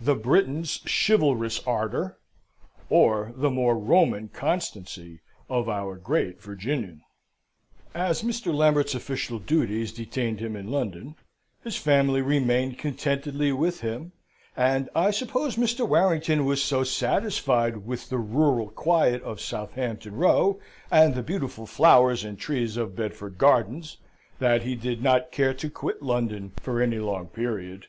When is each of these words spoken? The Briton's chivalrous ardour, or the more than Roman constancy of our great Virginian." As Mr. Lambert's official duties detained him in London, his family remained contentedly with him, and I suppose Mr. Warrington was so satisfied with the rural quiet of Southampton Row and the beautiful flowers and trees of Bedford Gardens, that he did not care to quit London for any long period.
The 0.00 0.14
Briton's 0.14 0.80
chivalrous 1.06 1.62
ardour, 1.66 2.16
or 2.88 3.34
the 3.36 3.50
more 3.50 3.74
than 3.74 3.84
Roman 3.84 4.28
constancy 4.30 5.20
of 5.50 5.68
our 5.68 5.96
great 5.98 6.40
Virginian." 6.40 7.02
As 7.92 8.22
Mr. 8.22 8.50
Lambert's 8.54 8.94
official 8.94 9.38
duties 9.38 9.92
detained 9.92 10.40
him 10.40 10.56
in 10.56 10.70
London, 10.70 11.16
his 11.64 11.76
family 11.76 12.22
remained 12.22 12.78
contentedly 12.78 13.52
with 13.52 13.82
him, 13.82 14.12
and 14.56 14.88
I 14.94 15.10
suppose 15.10 15.56
Mr. 15.56 15.86
Warrington 15.86 16.46
was 16.46 16.64
so 16.64 16.82
satisfied 16.82 17.84
with 17.84 18.08
the 18.08 18.16
rural 18.16 18.70
quiet 18.70 19.22
of 19.22 19.38
Southampton 19.38 20.14
Row 20.16 20.58
and 20.90 21.14
the 21.14 21.22
beautiful 21.22 21.66
flowers 21.66 22.24
and 22.24 22.38
trees 22.38 22.78
of 22.78 22.96
Bedford 22.96 23.36
Gardens, 23.36 23.98
that 24.38 24.62
he 24.62 24.74
did 24.74 25.02
not 25.02 25.30
care 25.30 25.52
to 25.52 25.68
quit 25.68 26.00
London 26.02 26.52
for 26.62 26.80
any 26.80 26.98
long 26.98 27.26
period. 27.26 27.88